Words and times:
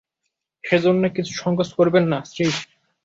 সেজন্যে 0.63 1.09
কিছু 1.09 1.31
সংকোচ 1.33 1.69
করবেন 1.73 2.05
না– 2.11 2.25
শ্রীশ। 2.25 2.55